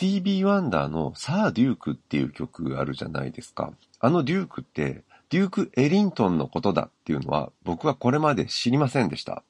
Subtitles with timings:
[0.00, 3.74] スティービー・ワンダーのさあデュークっていう曲あるじゃないですか。
[3.98, 9.42] あのデュークって、デューク・エリントンのことだっていうのは僕はこれまで知りませんでした。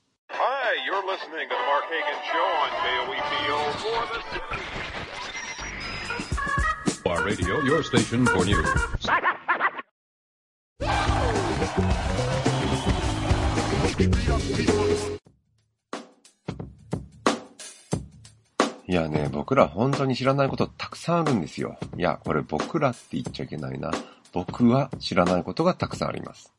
[18.90, 21.78] いやね、僕ら本当に知らないことたくさんあるんですよ。
[21.96, 23.92] いや、これ僕らって言っちゃいけないな。
[24.32, 26.52] 僕は知らないことがたくさんあります。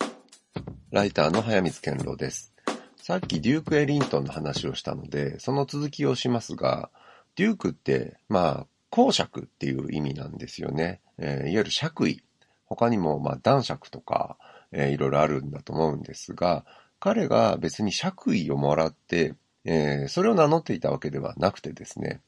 [0.91, 2.53] ライターの早水健郎です。
[2.95, 6.89] さっきデューク・エリントンの話をしたので、その続きをしますが、
[7.35, 11.01] デュークって、まあ、公爵っていう意味なんですよね。
[11.17, 12.23] えーいわゆる爵位。
[12.63, 14.37] 他にも、まあ、男爵とか、
[14.71, 16.63] えーいろいろあるんだと思うんですが、
[17.01, 22.21] 彼が別に爵位をもらって、えーそれを名乗っていたわけではなくてですね、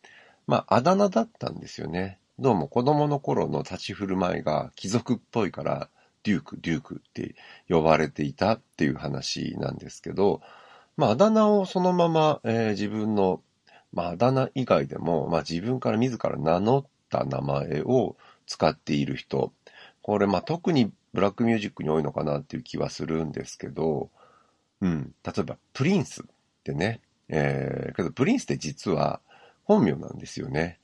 [0.48, 2.20] まあ、あだ名だったんですよね。
[2.40, 5.90] どうも子供の頃の立ち振る舞いが貴族っぽいから、
[6.24, 7.36] デューク、デュークって
[7.70, 10.42] 呼ばれていたっていう話なんですけど、
[10.98, 13.42] まあ、あだ名をそのまま、えー自分の、
[13.94, 18.16] まあ、あだ名以外でも、まあ、自分から自ら名乗った名前を
[18.48, 19.52] 使っている人、
[20.02, 24.10] これ、まあ、特にブラックミュージックに多いのかなっていう気はするんですけど、
[24.82, 26.26] うん、例えば、プリンスっ
[26.64, 27.02] てね、
[27.36, 29.20] えーけど、プリンスって実は
[29.64, 30.80] 本名なんですよね。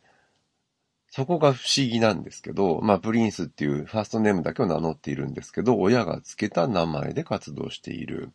[1.12, 8.32] そこが不思議なんですけど、まあ、プリンスっていうファーストネームだけを名乗っているんですけど、親がつけた名前で活動している。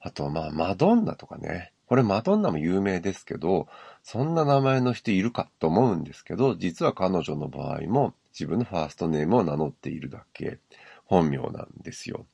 [0.00, 1.72] あと、まあ、マドンナとかね。
[1.86, 3.66] これマドンナも有名ですけど、
[4.04, 10.58] そんな名前の人いるかと思うんですけど、実は彼女の場合も自分のファーストネームを名乗っているだけ、
[11.04, 12.26] 本名なんですよ。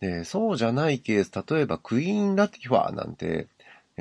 [0.00, 3.48] で、そうじゃないケース、例えばクイーン・ラティファーなんて、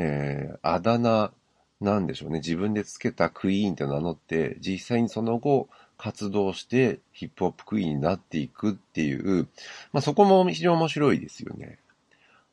[0.01, 1.31] えー、あだ名
[1.81, 2.39] なんでしょうね。
[2.39, 5.67] 自分でつけたクイーンって名乗って、実際にその後
[5.97, 9.47] 活動してヒップホップクイーンになっていくっていう、
[9.91, 11.79] まあそこも非常に面白いですよね。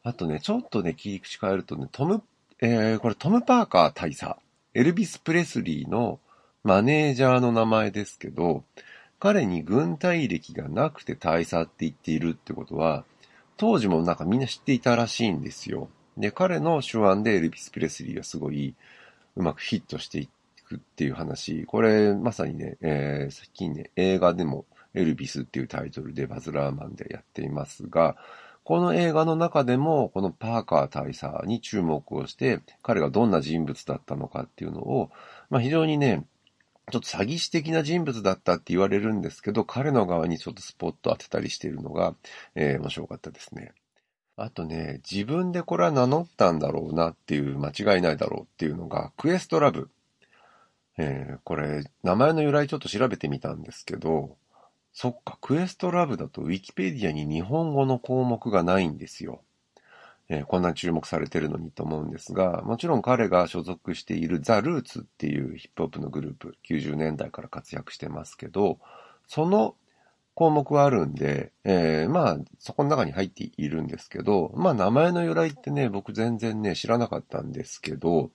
[0.03, 2.23] あとね、ちょっとね、切り口変えるとね、トム、
[2.61, 4.37] えー、これトム・パーカー大佐。
[4.75, 6.19] エルビス・プレスリーの
[6.65, 8.65] マネージャーの名前ですけど、
[9.19, 13.05] 彼に軍隊歴がなくて大佐って言っているってことは、
[13.57, 15.89] 当時もなんかみんな知っていたらしいんですよ。
[16.17, 18.75] で、彼の手腕でエルビス・プレスリーがすごい
[19.37, 20.29] うまくヒットしてい
[20.67, 21.65] くっていう話。
[21.67, 28.17] これ、まさにね、えー、最近ね、映画でもエルビスっていうタイトルでバズ・ラーマンでやっていますが、
[28.65, 35.11] この映画の中でも、このパーカー大佐に注目をして、彼がどんな人物だったのかっていうのを、
[35.51, 36.25] まあ非常にね、
[36.91, 42.15] ちょっと詐欺師的な人物だったって言われるんですけど、彼の側にちょっとスポット当てたりしているのが、
[42.57, 43.73] えー面白かったですね。
[44.37, 49.91] あとね、自分でこれは名乗ったんだろうなっていう、間違いないだろうっていうのが、クエストラブ。
[50.99, 54.37] えーこれ、名前の由来ちょっと調べてみたんですけど、
[54.93, 59.41] そっか、クエストラブだとウィキペディアに日本語の項目がないんですよ。
[60.29, 68.79] えーこんなに注目されてるのにと思うんですが、もちろん彼が所属しているザ・ルーツっていうヒップホップのグループ、90年代から活躍してますけど、
[69.29, 69.77] その
[70.37, 78.31] 項目はあるんで、えーまあ、そこの中に入っているんですけど、まあ、名前の由来ってね、僕全然ね、知らなかったんですけど、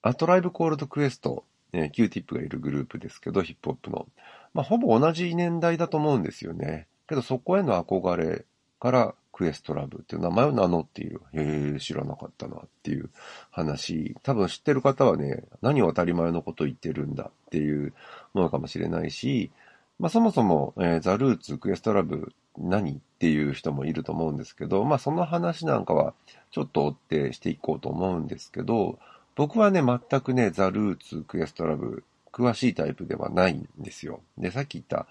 [0.00, 1.44] A Tribe Called Quest、
[1.74, 4.08] えー、 Qティップがいるグループですけど、ヒップホップの。
[4.54, 6.86] まあ、ほぼ同じ年代だと思うんですよね。
[7.06, 8.46] けど、そこへの憧れ
[8.80, 11.20] から、クエストラブっていう名前を名乗っている。
[11.32, 13.08] へえ、知らなかったなっていう
[13.50, 14.16] 話。
[14.24, 17.92] 多分知ってる方はね、何を当たり前のこと言ってるんだっていう
[18.34, 19.52] ものかもしれないし、
[19.98, 26.14] まあそもそも、えーザ・ルーツ、クエストラブ、何っていう人もいると思うんですけど、まあその話なんかは
[26.50, 28.98] ちょっと追ってしていこうと思うんですけど、
[29.34, 34.20] 僕はね、全くね、ザ・ルーツ、クエストラブ、詳しいタイプではないんですよ。
[34.36, 35.06] で、さっき言った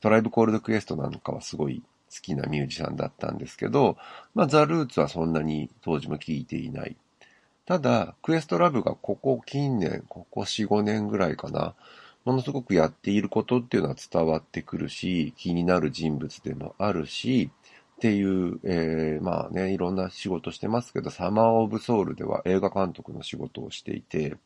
[0.00, 1.82] トライブ・コールド・クエストなんかはすごい
[2.14, 3.96] 好きなミュージシャンだったんですけど、
[4.34, 6.96] まあザ・ルーツはそんなに当時も聴いていない。
[7.64, 11.74] ただ、クエストラブがここ近年、ここ4、5年ぐらいかな、
[12.26, 17.50] ものすごくやっていることっていうのは伝わってくるし、気になる人物でもあるし、
[17.96, 24.36] っていう、えー、まあね、いろんな仕事してますけど、サマーオブソウルでは映画監督の仕事をしていて、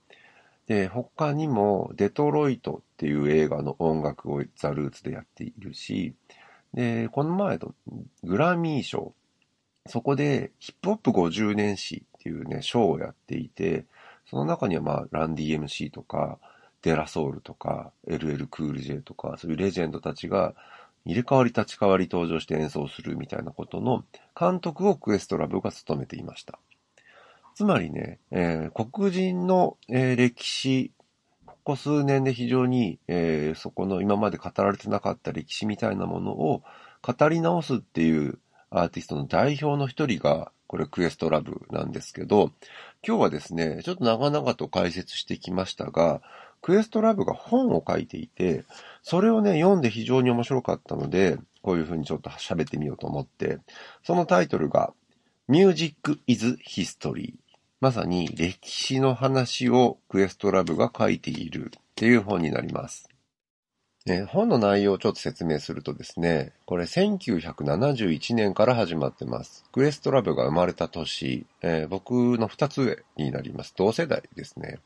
[0.67, 6.15] で、他にも、デトロイトっていう映画の音楽をザ・ルーツでやっているし、
[6.75, 7.75] で、この前の
[8.23, 9.15] グラミー賞、
[9.87, 13.87] そこでヒップホップ50年史っていうね、賞をやっていて、
[14.27, 16.39] その中にはまあ、ランディ MC とか、
[16.83, 20.55] デラソウルとか、LL クール J とか、そういうレジェンドたちが
[21.05, 24.05] 入れ替わり立ち替わり登場して演奏するみたいなことの
[24.39, 26.59] 監督をクエストラブが務めていました。
[27.55, 30.93] つまりね、えー、黒人の、えー、歴史、
[31.47, 36.63] ここ数年で非常に、えー、そこの今まで語られてなかった歴史みたいなものを
[37.03, 38.39] 語り直すっていう
[38.71, 42.53] アーティストの代表の一人が、これクエストラブなんですけど、
[43.07, 46.23] 今日はですね、ちょっと長々と解説してきましたが、
[46.63, 48.65] クエストラブが本を書いていて、
[49.03, 53.59] それをね、読んで非常に面白かったので、こういうふうにちょっと喋ってみようと思って、
[54.05, 54.93] そのタイトルが、
[55.49, 57.35] Music is History。
[57.81, 63.09] まさに歴史の話をクエストラブが書いているっていう本になります。
[64.07, 69.65] え本の内容をちょっと説明するとですね、これ1971年から始まってます。
[69.73, 73.75] クエストラブが生まれた年、えー、僕の2つ上になります。
[73.77, 74.79] 同世代ですね。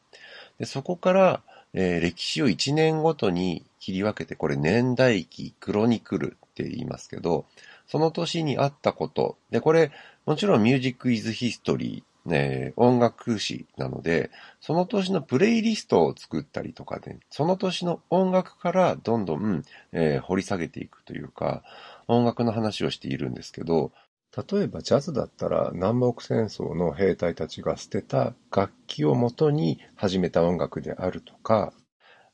[0.59, 1.43] でそこから、
[1.75, 7.44] えー、歴史を1年ごとに切り分けて、これ年代記、クロニクルって言いますけど、
[7.87, 9.37] その年にあったこと。
[9.50, 9.91] で、これ、
[10.25, 14.31] もちろんミュージックイズヒストリー、ね、音楽誌なので、
[14.61, 19.62] その年のプレイリストを作ったりとかで、その年の音楽からどんどん、
[19.93, 21.62] えー、掘り下げていくというか、
[22.09, 23.93] 音楽の話をしているんですけど、
[24.36, 31.72] 例えばジャズだったら南北戦争の兵隊たちが捨てた楽器をもとに始めた音楽であるとか、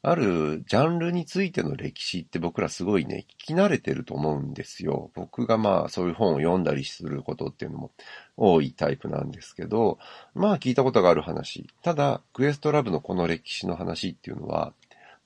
[0.03, 5.11] あるジャンルについての歴史って僕らすごいね、聞き慣れてると思うんですよ。
[5.15, 7.91] 僕がまあそういう本を読んだりすることっていうのも
[8.39, 9.99] 多いタイプなんですけど、
[10.35, 11.69] まあ聞いたことがある話。
[11.83, 14.73] ただ、クエストラブのこの歴史の話っていうのは、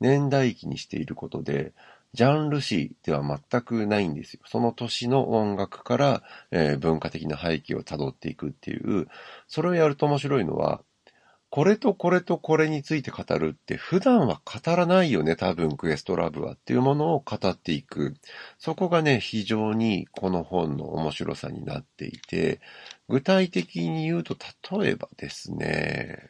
[0.00, 1.72] 年代記にしていることで、
[2.14, 4.40] ジャンル誌では全くないんですよ。
[4.46, 6.22] その年の音楽から、
[6.52, 9.08] えー、文化的な背景を辿っていくっていう、
[9.48, 10.80] それをやると面白いのは、
[11.50, 18.14] これとこれとこれについて語るって普段は語らないよね、多分クエストラブはっていうものを語っていく。
[18.58, 22.60] そこがね、非常にこの本の面白さになっていて、
[23.08, 24.36] 具体的に言うと、
[24.80, 26.28] 例えばですね、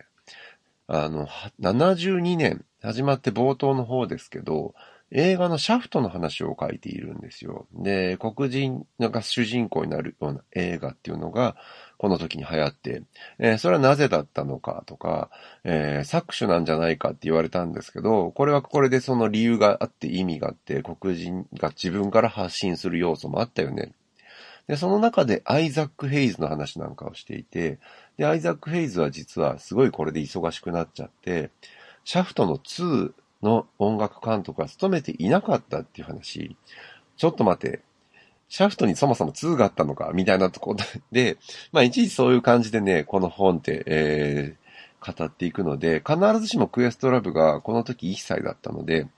[0.87, 1.27] あの、
[1.61, 4.75] 72年、始まって冒頭の方ですけど、
[5.17, 7.67] 映画のシャフトの話を書いているんですよ。
[7.73, 11.57] で、黒人が主人公になるような映画っていうのが、
[11.99, 13.03] この時に流行って、
[13.39, 15.31] えー、それはなぜだったのかとか、
[15.63, 23.93] えー、搾取なんじゃないかって言われたんですけど、これはこれでその理由があって意味があって、黒人が自分から発信する要素もあったよね。
[24.67, 27.79] で、その中でアイザック・ヘイズの話なんかをしていて、
[28.17, 31.51] で、アイザック・ヘイズは実はすごいこれで忙しくなっちゃって、
[32.05, 33.13] シャフトの2
[33.45, 36.57] の音楽監督は務めていなかったっていう話。
[37.17, 37.83] ちょっと待って。
[38.49, 40.79] シャフトにそもそも2があったのかみたいなところ
[41.13, 41.39] で、
[41.73, 49.09] まあいちいちそういう感じでね、この本って、えー、語っていくので、必ずしもクエストラブがこの時1歳だったので、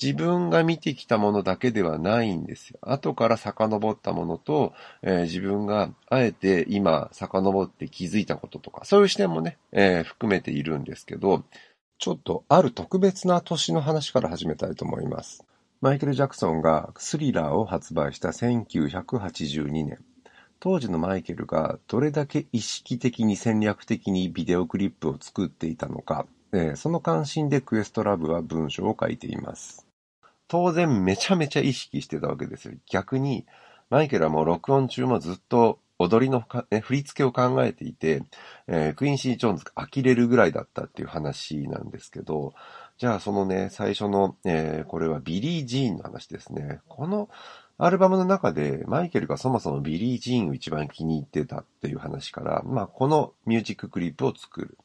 [0.00, 2.78] 自分が見てきたものだけではないんですよ。
[2.82, 4.72] 後から遡ったものと、
[5.02, 11.44] えー、自分があえて今遡って気づいたこととか、そういう視点もね、えー、含めているんですけど、
[11.98, 15.44] ちょっとある特別な年の話から始めたいと思います。
[15.80, 19.98] マイケル・ジャクソンがスリラーを発売した1982年。
[20.58, 29.86] 当時のマイケルがどれだけ意識的に戦略的にビデオクリップを作っていたのか、えー、その関心でクエストラブは文章を書いています。
[30.48, 32.74] 当然めちゃめちゃ意識してたわけですよ。
[32.90, 33.46] 逆に、
[33.90, 36.44] マイケルはもう録音中もずっと踊りの
[36.82, 38.22] 振り付けを考えていて、
[38.66, 42.54] えー、クインシー・ジョーンズが呆れるぐらいだったっていう話なんですけど、
[42.98, 46.80] じゃあそのね、最初の、えー、これはビリー・ジーンの話ですね。
[46.88, 47.28] この
[47.78, 54.78] アルバムの中でマイケルがそもそもビリー・ジーンを一番気に入ってたっていう話から、まあこのミュージッククリップを作る。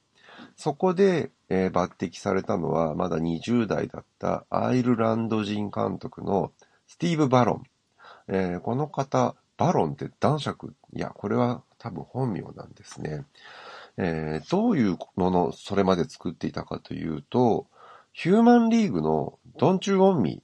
[0.57, 6.51] そこで、えー、抜擢されたのはまだ20代だったアイルランド人監督の
[6.87, 7.63] スティーブ・バロン。
[8.27, 13.25] えー、この方、バロンって男爵、いや、これは多分本名なんですね。
[13.95, 17.67] えー、どういうもの、それまで作っていたかというと、
[18.11, 20.41] ヒューマンリーグのドンチューオンミ、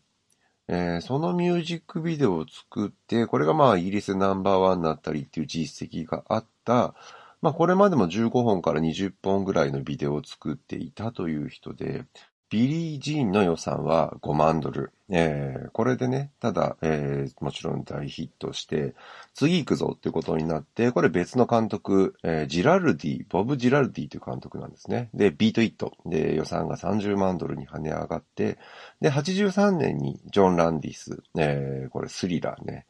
[0.67, 6.93] えー、そのミュージックビデオを作って、これがまあイギリスナンバーワンになったりっていう実績があった、
[7.41, 12.05] まあこれまでも15本から20本ぐらいのビデオを作っていたという人で、
[12.49, 14.91] ビリー・ジーンの予算は5万ドル。
[15.09, 18.93] えー、これでね、ただ、えー、もちろん大ヒットして、
[19.33, 25.09] 次行くぞってことになって、これ別の監督、えー、ジラルディ、ボブ・ジラルディという監督なんですね。
[25.13, 25.93] で、ビート・イット。
[26.05, 28.57] で、予算が30万ドルに跳ね上がって、
[29.01, 32.85] で、83年にジョン・ランディス、えー、これスリラーね。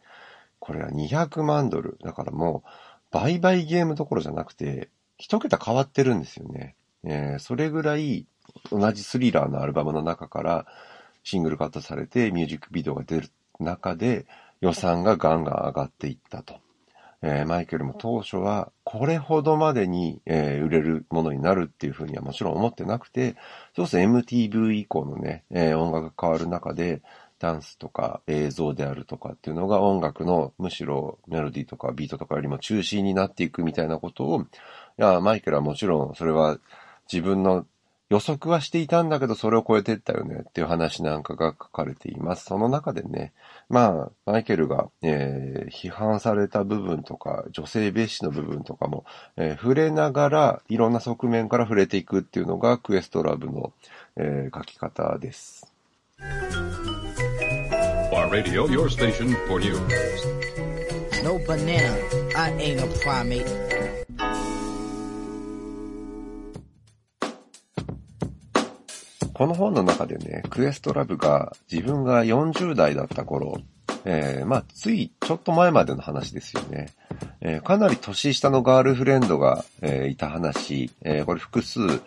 [0.60, 1.98] これは200万ドル。
[2.04, 2.70] だからもう、
[3.12, 6.76] 倍々ゲームどころじゃなくて、一桁変わってるんですよね。
[7.04, 8.26] えー、それぐらい、
[8.72, 10.66] 同じスリラーのアルバムの中から
[11.24, 14.26] シングルカットされてミュージックビデオが出る中で
[14.62, 16.60] 予算がガンガン上がっていったと。
[17.24, 23.36] えー、マイケルも当初はこれほどまでに、えー、売れるものになるっていうふうにはもちろん思ってなくて、
[23.76, 27.02] そうすると MTV 以降のね、えー、音楽が変わる中で、
[27.40, 34.46] ダンスとか映像であるとかっていうのが音楽のむしろメロディーとかビートとかよりも中心になっていくみたいなことを、い
[34.98, 36.58] や、マイケルはもちろんそれは
[37.12, 37.66] 自分の
[38.10, 42.46] 予測はしていたんだけど、それを超えてったよねっていう話なんかが書かれています。
[42.46, 43.34] その中でね、
[43.70, 49.04] まあ、マイケルが、えー、批判された部分とか、女性蔑視の部分とかも、
[49.36, 53.74] えー、触れながら、いろんな側面から触れていくっていうのが、クエストラブの、
[54.16, 55.74] えー、書き方です。
[58.32, 59.80] Radio, your station for news.
[61.24, 61.96] No banana,
[62.36, 63.67] I ain't a primate.
[69.38, 73.62] この本の中でね、クエストラブが自分が40代だった頃、
[74.04, 76.88] えー、まあ、ついちょっと前までの話ですよね。
[77.42, 82.00] えー、かなり年下のガールフレンドが、えー、いた話、え、これ複数、いっ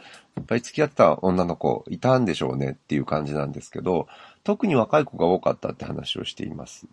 [0.45, 4.09] ぱい付き合った女の子いたんでしょうねっていう感じなんですけど、
[4.43, 6.89] 特に若い子が多かったって話をしています。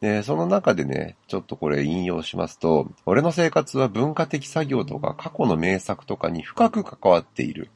[0.00, 7.68] で、その中でね、ちょっとこれ引用しますと、俺の生活は文化的作業とか過去の名作とかに深く関わっている。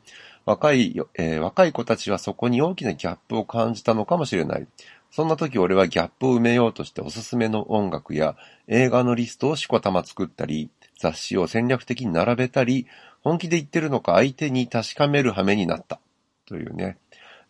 [0.46, 4.66] 若い、えー、若い子たちはそこに大きなギャップを感じたのかもしれない。
[5.10, 8.36] そんな時俺はギャップを埋めようとしておすすめの音楽や
[8.68, 12.86] 映画のリストをしこたま作ったり、雑誌を戦略的に並べたり、
[13.22, 16.00] 本気で言ってるのか相手に確かめる羽目になった。
[16.46, 16.96] というね。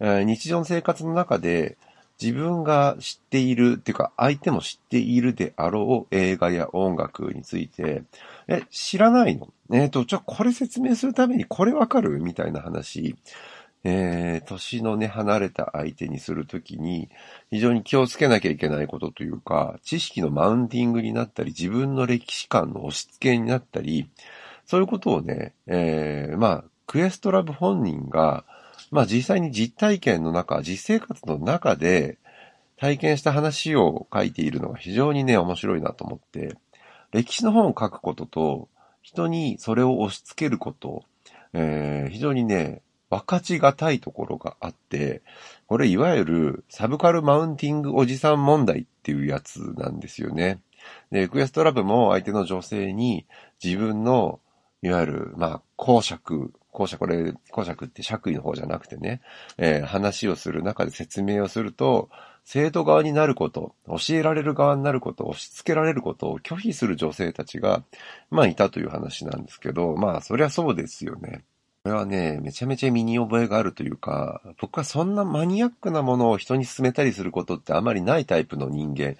[0.00, 1.76] えー、日常の生活の中で
[2.20, 8.02] 自分が知っているっていうか相手も知っているであろう映画や音楽について、
[8.48, 9.48] え、知らないの？
[9.72, 12.20] えっ、ー、と、じゃあこれ説明するためにこれわかる？
[12.20, 13.16] みたいな話。
[13.88, 17.08] えー、年のね、離れた相手にするときに、
[17.50, 24.08] 非常に気をつけなきゃいけないことというか、知識のマウンティングになったり、自分の歴史観の押し付けになったり、
[24.64, 28.44] そういうことをね、えー、まあ、クエストラブ本人が、
[28.90, 32.18] まあ実際に実体験の中、実生活の中で
[32.76, 36.56] 体験した話を書いているのが非常にね、面白いなと思って、
[37.12, 38.68] 歴史の本を書くことと、
[39.02, 41.04] 人にそれを押し付けること、
[41.52, 45.22] えー、非常にね、分かちがたいところがあって、
[45.68, 50.60] これいわゆるサブカルマウンティングおじさん問題っていうやつなんですよね。
[51.10, 53.26] で、クエストラブも相手の女性に
[53.62, 54.40] 自分の、
[54.82, 59.22] いわゆる、まあ、公爵、公爵、これ、公爵って爵位の方じゃなくてね、
[59.56, 62.10] えー、話をする中で説明をすると、
[62.44, 67.82] 生徒側になること、教えられる側になること、押し付けられることを拒否する女性たちが、
[68.30, 71.44] まあいたという話なんですけど、まあそりゃそうですよね。
[71.82, 79.16] これはね、めちゃめちゃ身に覚えがあるというか、僕はそんなマニアックなものを人に勧めたりすることってあまりないタイプの人間。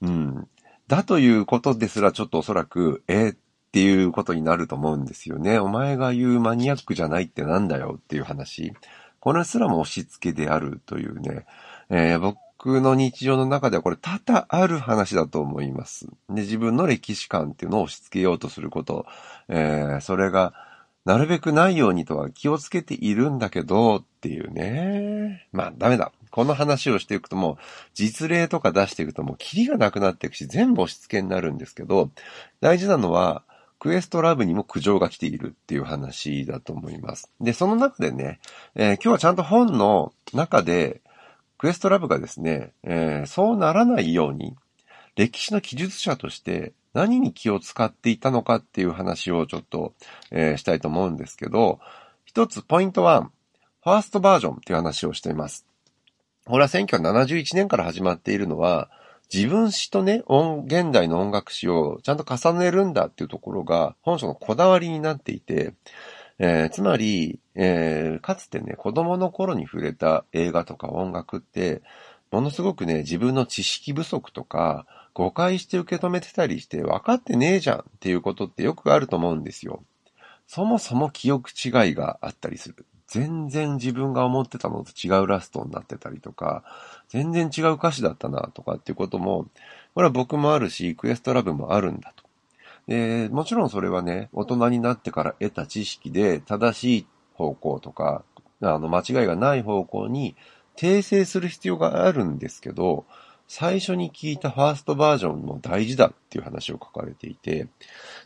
[0.00, 0.48] うん。
[0.86, 3.36] だということですらちょっとおそらく、えー、
[3.70, 5.60] っていうことになると思うんですよね。
[5.60, 8.72] お前が言うマニアックじゃないってなんだよっていう話。
[9.20, 11.46] これすらも押し付けであるというね。
[11.88, 16.06] えー、僕の日常の中ではこれ多々ある話だと思います。
[16.28, 19.06] で、自分の歴史観っていうのを押し付けようとすること、
[19.48, 20.52] えー、それが
[21.04, 25.46] なるべくないようにとは気をつけているんだけどっていうね。
[25.52, 26.10] まあダメだ。
[26.30, 27.56] この話をしていくともう
[27.94, 32.10] 実例とか出していくともうキリがなくなっていくし全部押し付けになるんですけど、
[32.60, 33.42] 大事なのは
[33.80, 37.30] クエストラブにも苦情が来ているっていう話だと思います。
[37.40, 38.38] で、その中でね、
[38.76, 41.00] えー、今日はちゃんと本の中で
[41.56, 44.54] クエストラブがですね、えー、そうならないように、
[45.16, 49.94] 歴史の記述者として何に気を使っていたのかっていう話をちょっと、
[50.30, 51.80] えー、したいと思うんですけど、
[52.26, 55.64] 一つポイント1、ファーストバージョンっていう話をしています。
[56.44, 58.90] これは1971年から始まっているのは、
[59.32, 60.22] 自分史とね、
[60.66, 65.74] 現代の音楽史をちゃんと重ねるんだっていうところが本書のこだわりになっていて、
[66.38, 71.82] えー、つまり、えー、かつてね、子供の頃に触れた映画とか音楽って、
[72.30, 79.82] ものすごくね、自分の知識不足とか、誤解して受け止めてたりして分かってねえじゃんっていうことってよくあると思うんですよ。
[80.46, 82.86] そもそも記憶違いがあったりする。
[83.10, 86.62] 全然自分が思ってたのと違うラストになってたりとか、
[87.08, 89.46] 全然違う歌詞だったなとかっていうことも、
[89.96, 92.22] これは僕もあるし、クエストラブもあるんだと。
[92.86, 98.22] で、もちろんそれはね、大人になってから得た知識で正しい方向とか、
[98.60, 100.36] あの、間違いがない方向に
[100.76, 103.06] 訂正する必要があるんですけど、
[103.48, 107.66] 最初に聞いたファーストバージョンも大事だっていう話を書かれていて、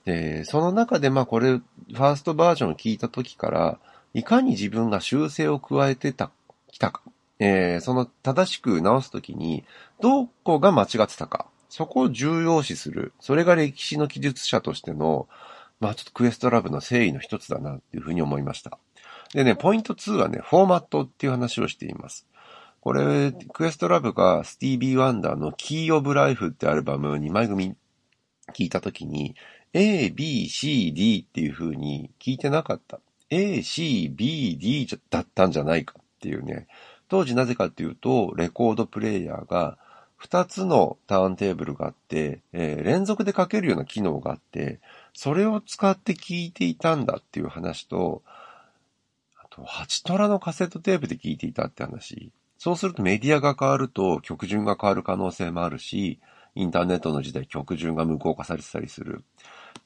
[0.05, 3.79] で、その中でまあこれ、ファーストバージョンを聞いた時から、
[4.15, 6.31] いかに自分が修正を加えてた、
[6.71, 7.03] きたか、
[7.41, 9.65] えー、その正しく直すときに、
[10.01, 13.13] どこが間違ってたか、そこを重要視する。
[13.19, 15.29] それが歴史の記述者としての、
[15.81, 18.79] まあちょっとクエストラブの誠意の一つだなっていうふうに思いました。
[19.35, 22.29] でね、ポイント2はね、フォーマットっていう話をしています。
[22.81, 27.75] これ、クエストラブがスティービー・ワンダーのキー・オブ・ライフってアルバム2枚組
[28.53, 29.35] 聞いたときに、
[29.73, 33.01] A, B, C, D っていう風に聞いてなかった。
[33.35, 36.69] A, C, B, D だったんじゃないかっていうね。
[37.09, 39.77] 当時なぜかっていうと、レコードプレイヤーが
[40.23, 44.81] 2つのターンテーブルがあって、えー、連続で書けるような機能があって、
[45.13, 48.23] それを使って聞いていたんだっていう話と、
[49.43, 52.31] あと、8トラのカセットテープで聞いていたって話。
[52.57, 56.21] そうするとメディアが変わると曲順が変わる可能性もあるし、
[56.55, 59.25] インターネットの時代曲順が無効化されてたりする。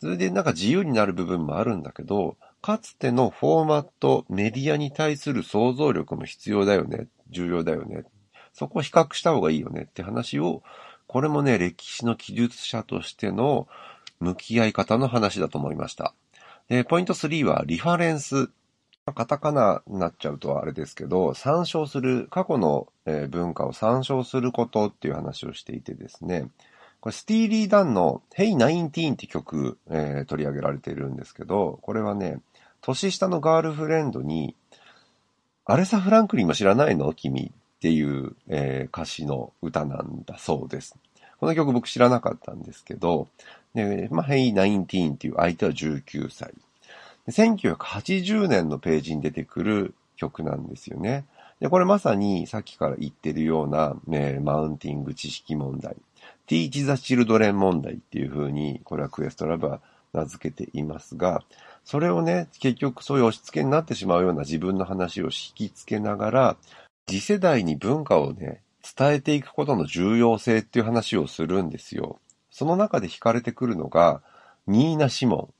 [0.00, 7.06] それでなんか自由になる部分もあるんだけど、かつてのフォーマット、メディアに対する想像力も必要だよね。
[7.30, 8.04] 重要だよね。
[8.52, 10.62] そこを比較した方がいいよねって話を、
[11.06, 13.68] これもね、歴史の記述者としての
[14.20, 16.14] 向き合い方の話だと思いました。
[16.68, 18.50] で、ポイント3はリファレンス。
[19.14, 22.88] カタカナになっちゃうとあれですけど、参照する、過去の
[23.30, 26.50] 文化を参照することっていう話をしていてですね、
[27.08, 32.38] これスティーリー・ダンの Hey 19って曲、えー、取り上げられているんですけど、これはね、
[32.82, 34.54] 年下のガールフレンドに、
[35.64, 40.96] アレサ・フランクリンも知らないの君っていう、えー、歌詞の歌なんだそうです。
[41.40, 43.28] この曲僕知らなかったんですけど、
[43.74, 46.52] でまあ、Hey 19っていう相手は19歳。
[47.26, 51.24] 1980年のページに出てくる曲なんですよね。
[51.60, 55.96] で、これまさにさっきから言ってるような、ね、マウンティング知識問題、
[56.48, 59.80] Teach the Children 問題っていう風に、これはクエストラブは
[60.14, 61.42] 名付けていますが、
[61.84, 66.56] それをね、結局そういう押し付けになってしまうような自分の話を引き付けながら、
[67.06, 68.62] 次世代に文化をね、
[68.96, 72.18] 伝えていくことの重要性っていう話をするんですよ。
[72.50, 74.22] その中で惹かれてくるのが、
[74.66, 75.54] ニーナ・シモン。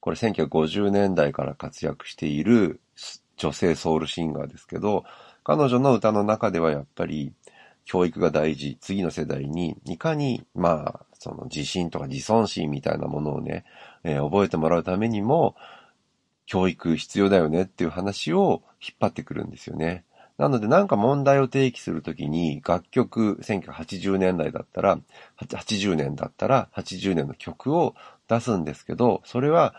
[0.00, 2.80] これ1950年代から活躍している
[3.36, 5.04] 女性ソウルシンガーですけど、
[5.44, 7.32] 彼女の歌の中ではやっぱり
[7.86, 13.64] 教育が大事、次の世代にいかに、まあ、その自信とか自尊心みたいなものをね、
[14.02, 15.54] えー、覚えてもらうためにも、
[16.46, 20.04] 教育必要だよねっていう話を引っ張ってくるんですよね。
[20.36, 24.98] なのでなんか問題を提起するときに楽曲1980年代だったら、
[25.38, 27.94] 80年だったら80年の曲を
[28.28, 29.74] 出すんですけど、それは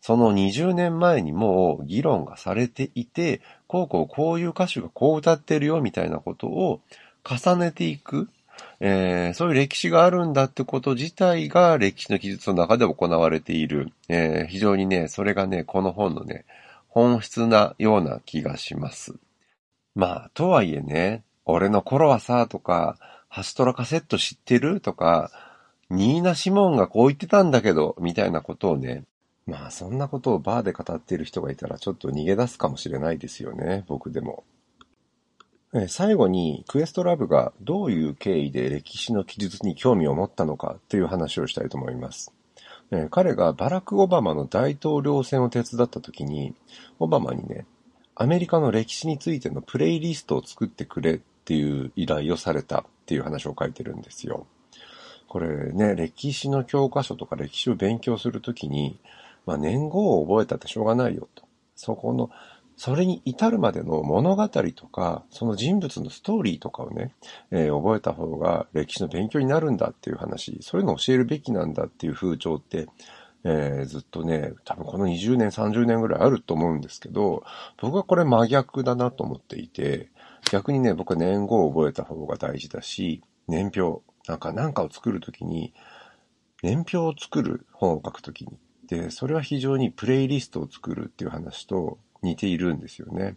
[0.00, 6.80] その20年前にもう議論がされていて、こうこうこういう歌手がこう歌ってるよみたいなことを
[7.24, 8.28] 重ねていく、
[8.80, 13.92] えー、そういう歴史があるんだってこと自体が歴史の記述の中で行われている。
[14.08, 16.44] えー、非常にね、それがね、この本のね、
[16.88, 19.14] 本質なような気がします。
[19.94, 22.96] まあ、とはいえね、俺の頃はさ、とか、
[23.28, 24.80] ハストラカセット知ってる？
[24.80, 25.30] とか、
[25.88, 29.04] ニーナ・シモンがこう言ってたんだけど、みたいなことをね、
[29.46, 34.44] まあそんなことをバーで語っている人がいたらちょっと逃げ出すかもしれないですよね、僕でも。
[35.88, 42.32] 最後にクエストラブがどういう経緯で歴史の記述に興味を持ったのかという話をしたいと思います。
[43.10, 46.54] 彼がバラク・オバマの大統領選を手伝った時に、
[46.98, 47.64] オバマにね、
[48.14, 54.46] アメリカの歴史についてのプレイリストを作ってくれっていう依頼をされたっていう話を書いてるんですよ。
[55.26, 59.00] これね、歴史の教科書とか歴史を勉強するときに、
[59.46, 61.44] まあ、年号を覚えたってしょうがないよと。
[61.74, 62.28] そこの、
[62.84, 67.14] それに至るまでの物語とか、その人物のストーリーとかをね、
[67.52, 72.88] えー、覚えた方が歴史の勉強になるんだっていう話、そういうのを教えるべきなんだっていう風潮って、
[73.44, 77.44] えー、ずっとね、多分この20年、30年ぐらいあると思うんですけど、
[77.80, 80.08] 僕はこれ真逆だなと思っていて、
[80.50, 85.72] 逆にね、僕は年号を覚えた方が大事だし、年表、なんか何かを作るときに、
[86.64, 93.36] 年表を作る本を書くときに、で、それは非常にプレイリストを作るっていう話と似ているんですよね。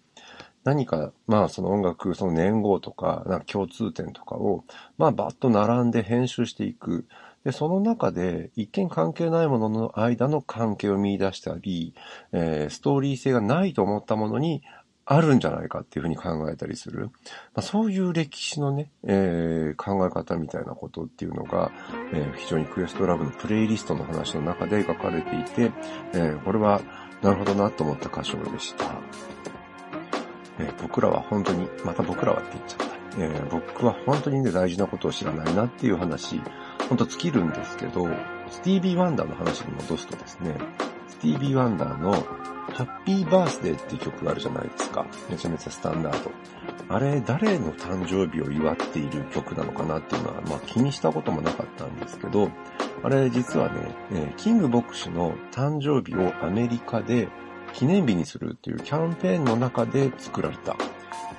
[0.64, 4.64] 何か、まあその音楽、その年号とか、なんか共通点とかを、
[4.98, 7.06] まあバッと並んで編集していく。
[7.44, 11.94] で、その中で一見関係ないものの間の関係を見出したり、
[12.32, 14.64] えー、ストーリー性がないと思ったものに
[15.06, 17.06] あるんじゃないかっていうふうに考えたりする。
[17.06, 17.12] ま
[17.58, 21.72] あ、そういう歴史のね、えー、考え方みたいなことっていうのが、
[22.12, 25.72] えー、非常にクエストラブのプレイリストの話の中で書かれていて、
[26.14, 26.82] えー、これは
[27.26, 28.86] なるほどなと思った箇所でした。
[30.60, 32.96] え僕らは本当に、また僕らはって言っちゃった。
[33.18, 36.40] え僕は本当にね、大事なことを知らないなっていう話、
[36.88, 38.08] ほんと尽きるんですけど、
[38.52, 40.56] スティービー・ワンダーの話に戻すとですね、
[41.08, 45.08] スティービー・ワンダーのハッピーバースデーっていう曲があるじゃないですか。
[45.28, 46.32] めちゃめちゃスタンダード。
[46.90, 52.52] あれ、誰の誕生日を祝っている曲なのかなっていうのは、まあ気にしたこともなかったんですけど、
[53.04, 53.80] あれ実はね、
[54.12, 57.28] え、キング牧師の誕生日をアメリカで
[57.74, 60.76] 記念日にするっていうキャンペーンの中で作られたっ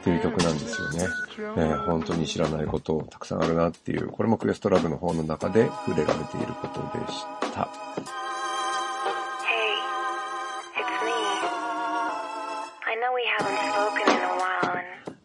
[0.05, 1.09] ていう曲なんですよね。
[1.39, 7.69] えー、本当に知らないことたくさんあるなっていう、これもクエストラブの本の中で触れられていることでした。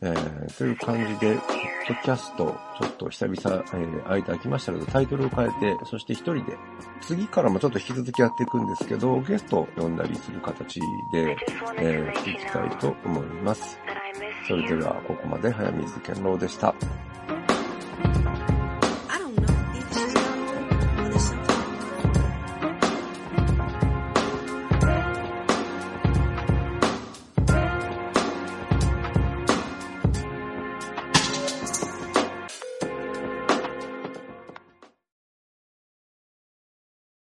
[0.04, 1.42] えー、という感じで、ポ
[1.94, 6.58] ッドキャスト、ちょっと久々、えー、間空きましたけど、タイトルを変えて、そして一人で、
[7.02, 10.80] 次からもちょっと引き続きやっていくんですけど、ゲストを呼んだりする形
[11.12, 11.38] で、
[11.78, 13.78] えー、していきたいと思います。
[14.48, 16.74] それでは、ここまで早水健郎でした。